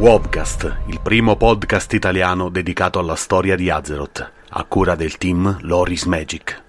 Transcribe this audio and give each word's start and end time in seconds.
Wobcast, 0.00 0.82
il 0.86 1.00
primo 1.00 1.34
podcast 1.34 1.92
italiano 1.92 2.50
dedicato 2.50 3.00
alla 3.00 3.16
storia 3.16 3.56
di 3.56 3.68
Azeroth, 3.68 4.32
a 4.50 4.64
cura 4.64 4.94
del 4.94 5.18
team 5.18 5.58
Loris 5.62 6.04
Magic. 6.04 6.66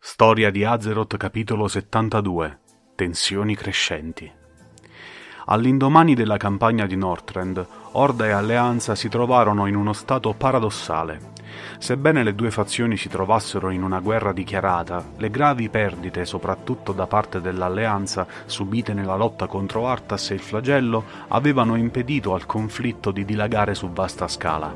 Storia 0.00 0.50
di 0.50 0.64
Azeroth 0.64 1.16
capitolo 1.16 1.68
72 1.68 2.58
Tensioni 2.96 3.54
crescenti 3.54 4.28
All'indomani 5.44 6.16
della 6.16 6.36
campagna 6.36 6.86
di 6.86 6.96
Northrend, 6.96 7.64
Horda 7.92 8.26
e 8.26 8.30
Alleanza 8.30 8.96
si 8.96 9.08
trovarono 9.08 9.66
in 9.66 9.76
uno 9.76 9.92
stato 9.92 10.32
paradossale. 10.32 11.33
Sebbene 11.78 12.22
le 12.22 12.34
due 12.34 12.50
fazioni 12.50 12.96
si 12.96 13.08
trovassero 13.08 13.70
in 13.70 13.82
una 13.82 14.00
guerra 14.00 14.32
dichiarata, 14.32 15.04
le 15.16 15.30
gravi 15.30 15.68
perdite, 15.68 16.24
soprattutto 16.24 16.92
da 16.92 17.06
parte 17.06 17.40
dell'Alleanza, 17.40 18.26
subite 18.46 18.94
nella 18.94 19.16
lotta 19.16 19.46
contro 19.46 19.86
Arthas 19.86 20.30
e 20.30 20.34
il 20.34 20.40
Flagello, 20.40 21.04
avevano 21.28 21.76
impedito 21.76 22.34
al 22.34 22.46
conflitto 22.46 23.10
di 23.10 23.24
dilagare 23.24 23.74
su 23.74 23.90
vasta 23.90 24.28
scala. 24.28 24.74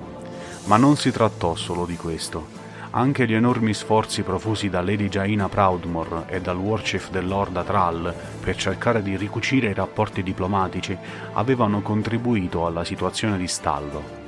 Ma 0.64 0.76
non 0.76 0.96
si 0.96 1.10
trattò 1.10 1.54
solo 1.54 1.86
di 1.86 1.96
questo. 1.96 2.66
Anche 2.90 3.26
gli 3.26 3.34
enormi 3.34 3.74
sforzi 3.74 4.22
profusi 4.22 4.70
da 4.70 4.80
Lady 4.80 5.08
Jaina 5.08 5.48
Proudmore 5.48 6.24
e 6.28 6.40
dal 6.40 6.56
Warchief 6.56 7.10
dell'Orda 7.10 7.62
Thrall 7.62 8.14
per 8.40 8.56
cercare 8.56 9.02
di 9.02 9.16
ricucire 9.16 9.68
i 9.68 9.74
rapporti 9.74 10.22
diplomatici 10.22 10.96
avevano 11.34 11.82
contribuito 11.82 12.64
alla 12.66 12.84
situazione 12.84 13.36
di 13.36 13.46
stallo. 13.46 14.27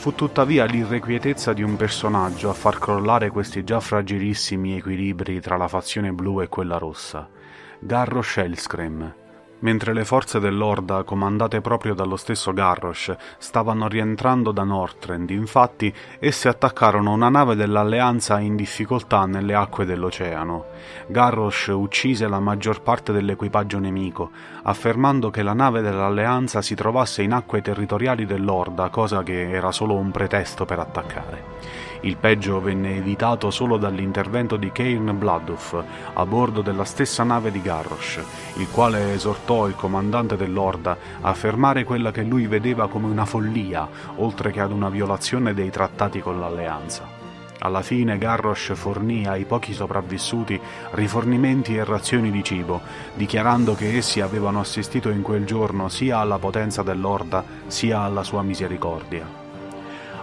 Fu 0.00 0.14
tuttavia 0.14 0.64
l'irrequietezza 0.64 1.52
di 1.52 1.62
un 1.62 1.76
personaggio 1.76 2.48
a 2.48 2.54
far 2.54 2.78
crollare 2.78 3.28
questi 3.28 3.64
già 3.64 3.80
fragilissimi 3.80 4.74
equilibri 4.74 5.40
tra 5.40 5.58
la 5.58 5.68
fazione 5.68 6.10
blu 6.10 6.40
e 6.40 6.48
quella 6.48 6.78
rossa. 6.78 7.28
Garrosh 7.78 8.38
Hellscream, 8.38 9.14
Mentre 9.60 9.92
le 9.92 10.06
forze 10.06 10.40
dell'Orda, 10.40 11.02
comandate 11.02 11.60
proprio 11.60 11.94
dallo 11.94 12.16
stesso 12.16 12.52
Garrosh, 12.52 13.14
stavano 13.36 13.88
rientrando 13.88 14.52
da 14.52 14.64
Northrend, 14.64 15.28
infatti, 15.30 15.92
esse 16.18 16.48
attaccarono 16.48 17.12
una 17.12 17.28
nave 17.28 17.54
dell'Alleanza 17.56 18.38
in 18.40 18.56
difficoltà 18.56 19.26
nelle 19.26 19.54
acque 19.54 19.84
dell'oceano. 19.84 20.64
Garrosh 21.08 21.68
uccise 21.74 22.26
la 22.26 22.40
maggior 22.40 22.80
parte 22.80 23.12
dell'equipaggio 23.12 23.78
nemico, 23.78 24.30
affermando 24.62 25.28
che 25.28 25.42
la 25.42 25.52
nave 25.52 25.82
dell'Alleanza 25.82 26.62
si 26.62 26.74
trovasse 26.74 27.22
in 27.22 27.32
acque 27.32 27.60
territoriali 27.60 28.24
dell'Orda, 28.24 28.88
cosa 28.88 29.22
che 29.22 29.50
era 29.50 29.72
solo 29.72 29.94
un 29.94 30.10
pretesto 30.10 30.64
per 30.64 30.78
attaccare. 30.78 31.88
Il 32.02 32.16
peggio 32.16 32.62
venne 32.62 32.96
evitato 32.96 33.50
solo 33.50 33.76
dall'intervento 33.76 34.56
di 34.56 34.72
Cairn 34.72 35.18
Bloodhoof 35.18 35.84
a 36.14 36.24
bordo 36.24 36.62
della 36.62 36.84
stessa 36.84 37.24
nave 37.24 37.50
di 37.50 37.60
Garrosh, 37.60 38.24
il 38.56 38.70
quale 38.70 39.12
esortò 39.12 39.49
il 39.66 39.74
comandante 39.74 40.36
dell'Orda 40.36 40.96
a 41.20 41.34
fermare 41.34 41.84
quella 41.84 42.10
che 42.10 42.22
lui 42.22 42.46
vedeva 42.46 42.88
come 42.88 43.06
una 43.06 43.24
follia, 43.24 43.88
oltre 44.16 44.50
che 44.52 44.60
ad 44.60 44.72
una 44.72 44.88
violazione 44.88 45.54
dei 45.54 45.70
trattati 45.70 46.20
con 46.20 46.38
l'Alleanza. 46.38 47.18
Alla 47.62 47.82
fine 47.82 48.16
Garrosh 48.16 48.72
fornì 48.74 49.26
ai 49.26 49.44
pochi 49.44 49.74
sopravvissuti 49.74 50.58
rifornimenti 50.92 51.76
e 51.76 51.84
razioni 51.84 52.30
di 52.30 52.42
cibo, 52.42 52.80
dichiarando 53.14 53.74
che 53.74 53.96
essi 53.96 54.20
avevano 54.20 54.60
assistito 54.60 55.10
in 55.10 55.20
quel 55.20 55.44
giorno 55.44 55.88
sia 55.88 56.18
alla 56.18 56.38
potenza 56.38 56.82
dell'Orda 56.82 57.44
sia 57.66 58.00
alla 58.00 58.22
sua 58.22 58.42
misericordia. 58.42 59.49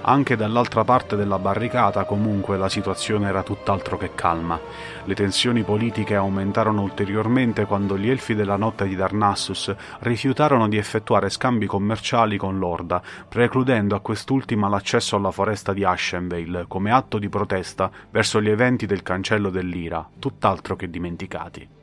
Anche 0.09 0.37
dall'altra 0.37 0.85
parte 0.85 1.17
della 1.17 1.37
barricata 1.37 2.05
comunque 2.05 2.55
la 2.55 2.69
situazione 2.69 3.27
era 3.27 3.43
tutt'altro 3.43 3.97
che 3.97 4.15
calma. 4.15 4.57
Le 5.03 5.13
tensioni 5.13 5.63
politiche 5.63 6.15
aumentarono 6.15 6.81
ulteriormente 6.81 7.65
quando 7.65 7.97
gli 7.97 8.09
elfi 8.09 8.33
della 8.33 8.55
notte 8.55 8.87
di 8.87 8.95
Darnassus 8.95 9.75
rifiutarono 9.99 10.69
di 10.69 10.77
effettuare 10.77 11.29
scambi 11.29 11.65
commerciali 11.65 12.37
con 12.37 12.57
l'Orda, 12.57 13.01
precludendo 13.27 13.95
a 13.95 13.99
quest'ultima 13.99 14.69
l'accesso 14.69 15.17
alla 15.17 15.31
foresta 15.31 15.73
di 15.73 15.83
Ashenvale 15.83 16.67
come 16.69 16.89
atto 16.89 17.19
di 17.19 17.27
protesta 17.27 17.91
verso 18.09 18.41
gli 18.41 18.49
eventi 18.49 18.85
del 18.85 19.03
cancello 19.03 19.49
dell'Ira, 19.49 20.07
tutt'altro 20.19 20.77
che 20.77 20.89
dimenticati. 20.89 21.76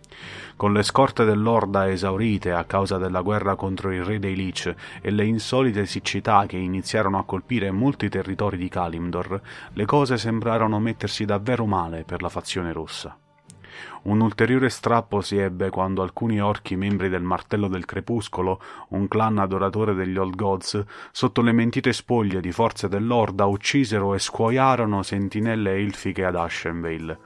Con 0.57 0.73
le 0.73 0.83
scorte 0.83 1.25
dell'Orda 1.25 1.91
esaurite 1.91 2.53
a 2.53 2.65
causa 2.65 2.97
della 2.97 3.23
guerra 3.23 3.57
contro 3.57 3.93
il 3.93 4.05
re 4.05 4.19
dei 4.19 4.37
Lich 4.37 4.75
e 5.01 5.11
le 5.11 5.25
insolite 5.25 5.85
siccità 5.87 6.47
che 6.47 6.57
iniziarono 6.57 7.19
a 7.19 7.25
colpire 7.25 7.71
molti 7.71 8.09
territori 8.09 8.57
di 8.57 8.69
Kalimdor, 8.69 9.41
le 9.73 9.85
cose 9.85 10.17
sembrarono 10.17 10.79
mettersi 10.79 11.25
davvero 11.25 11.67
male 11.67 12.05
per 12.05 12.23
la 12.23 12.29
fazione 12.29 12.73
rossa. 12.73 13.19
Un 14.03 14.21
ulteriore 14.21 14.69
strappo 14.69 15.21
si 15.21 15.37
ebbe 15.39 15.71
quando 15.71 16.03
alcuni 16.03 16.41
orchi 16.41 16.77
membri 16.77 17.09
del 17.09 17.23
Martello 17.23 17.69
del 17.69 17.85
Crepuscolo, 17.85 18.61
un 18.91 19.09
clan 19.09 19.39
adoratore 19.39 19.95
degli 19.95 20.17
Old 20.17 20.37
Gods, 20.37 20.85
sotto 21.11 21.43
le 21.43 21.53
mentite 21.53 21.93
spoglie 21.93 22.41
di 22.41 22.53
forze 22.53 22.89
dell'Orda 22.89 23.47
uccisero 23.47 24.15
e 24.15 24.19
scuoiarono 24.19 25.03
sentinelle 25.03 25.75
elfiche 25.75 26.25
ad 26.25 26.37
Ashenvale. 26.37 27.19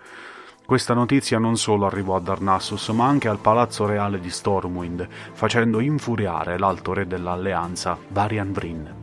Questa 0.68 0.92
notizia 0.92 1.38
non 1.38 1.56
solo 1.56 1.86
arrivò 1.86 2.14
a 2.14 2.20
Darnassus, 2.20 2.88
ma 2.88 3.06
anche 3.06 3.26
al 3.26 3.38
palazzo 3.38 3.86
reale 3.86 4.20
di 4.20 4.28
Stormwind, 4.28 5.08
facendo 5.32 5.80
infuriare 5.80 6.58
l'alto 6.58 6.92
re 6.92 7.06
dell'alleanza, 7.06 7.96
Varian 8.08 8.52
Vryn. 8.52 8.94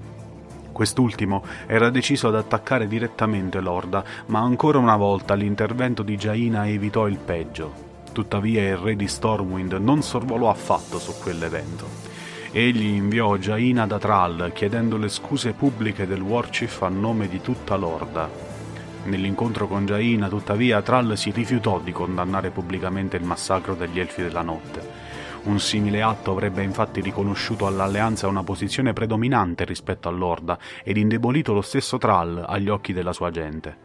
Quest'ultimo 0.72 1.44
era 1.66 1.90
deciso 1.90 2.28
ad 2.28 2.36
attaccare 2.36 2.88
direttamente 2.88 3.62
l'Orda, 3.62 4.04
ma 4.28 4.42
ancora 4.42 4.78
una 4.78 4.96
volta 4.96 5.34
l'intervento 5.34 6.04
di 6.04 6.18
Jaina 6.18 6.68
evitò 6.68 7.08
il 7.08 7.18
peggio. 7.18 7.74
Tuttavia 8.12 8.62
il 8.70 8.78
re 8.78 8.96
di 8.96 9.08
Stormwind 9.08 9.74
non 9.74 10.04
sorvolò 10.04 10.52
affatto 10.52 11.00
su 11.00 11.16
quell'evento. 11.20 11.88
Egli 12.52 12.94
inviò 12.94 13.38
Jaina 13.38 13.88
da 13.88 13.98
Thrall 13.98 14.54
chiedendo 14.54 14.98
le 14.98 15.10
scuse 15.10 15.54
pubbliche 15.54 16.06
del 16.06 16.22
Warchief 16.22 16.84
a 16.84 16.90
nome 16.90 17.28
di 17.28 17.42
tutta 17.42 17.76
l'Orda. 17.76 18.55
Nell'incontro 19.06 19.68
con 19.68 19.86
Jaina, 19.86 20.28
tuttavia, 20.28 20.82
Thrall 20.82 21.14
si 21.14 21.30
rifiutò 21.30 21.80
di 21.80 21.92
condannare 21.92 22.50
pubblicamente 22.50 23.18
il 23.18 23.24
massacro 23.24 23.76
degli 23.76 24.00
Elfi 24.00 24.24
della 24.24 24.42
Notte. 24.42 25.14
Un 25.44 25.60
simile 25.60 26.02
atto 26.02 26.32
avrebbe 26.32 26.64
infatti 26.64 27.02
riconosciuto 27.02 27.68
all'Alleanza 27.68 28.28
una 28.28 28.44
posizione 28.44 28.94
predominante 28.94 29.64
rispetto 29.64 30.10
all'Orda 30.10 30.58
ed 30.84 30.98
indebolito 30.98 31.54
lo 31.54 31.62
stesso 31.62 32.00
Thrall 32.00 32.44
agli 32.48 32.68
occhi 32.68 32.94
della 32.94 33.14
sua 33.14 33.30
gente. 33.30 33.78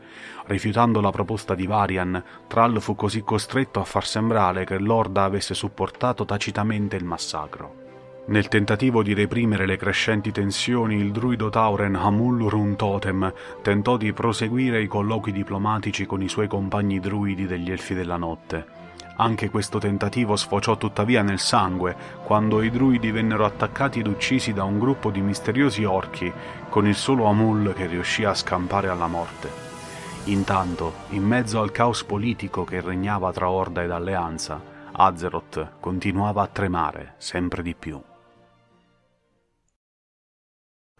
Rifiutando 0.46 1.02
la 1.02 1.10
proposta 1.10 1.54
di 1.54 1.66
Varian, 1.66 2.22
Thrall 2.46 2.78
fu 2.78 2.94
così 2.94 3.20
costretto 3.20 3.78
a 3.78 3.84
far 3.84 4.06
sembrare 4.06 4.64
che 4.64 4.78
l'Orda 4.78 5.24
avesse 5.24 5.52
supportato 5.52 6.24
tacitamente 6.24 6.96
il 6.96 7.04
massacro. 7.04 7.79
Nel 8.30 8.46
tentativo 8.46 9.02
di 9.02 9.12
reprimere 9.12 9.66
le 9.66 9.76
crescenti 9.76 10.30
tensioni, 10.30 10.94
il 10.94 11.10
druido 11.10 11.50
Tauren 11.50 11.96
Hamul 11.96 12.48
Run 12.48 12.76
Totem 12.76 13.32
tentò 13.60 13.96
di 13.96 14.12
proseguire 14.12 14.80
i 14.80 14.86
colloqui 14.86 15.32
diplomatici 15.32 16.06
con 16.06 16.22
i 16.22 16.28
suoi 16.28 16.46
compagni 16.46 17.00
druidi 17.00 17.46
degli 17.46 17.72
Elfi 17.72 17.92
della 17.92 18.16
Notte. 18.16 18.64
Anche 19.16 19.50
questo 19.50 19.78
tentativo 19.80 20.36
sfociò 20.36 20.76
tuttavia 20.76 21.22
nel 21.22 21.40
sangue, 21.40 21.96
quando 22.22 22.62
i 22.62 22.70
druidi 22.70 23.10
vennero 23.10 23.44
attaccati 23.44 23.98
ed 23.98 24.06
uccisi 24.06 24.52
da 24.52 24.62
un 24.62 24.78
gruppo 24.78 25.10
di 25.10 25.20
misteriosi 25.20 25.82
orchi, 25.82 26.32
con 26.68 26.86
il 26.86 26.94
solo 26.94 27.24
Amul 27.24 27.74
che 27.74 27.86
riuscì 27.86 28.22
a 28.22 28.32
scampare 28.32 28.88
alla 28.88 29.08
morte. 29.08 29.50
Intanto, 30.26 30.92
in 31.08 31.24
mezzo 31.24 31.60
al 31.60 31.72
caos 31.72 32.04
politico 32.04 32.62
che 32.62 32.80
regnava 32.80 33.32
tra 33.32 33.50
Orda 33.50 33.82
ed 33.82 33.90
Alleanza, 33.90 34.62
Azeroth 34.92 35.72
continuava 35.80 36.42
a 36.42 36.46
tremare 36.46 37.14
sempre 37.16 37.62
di 37.62 37.74
più. 37.74 38.00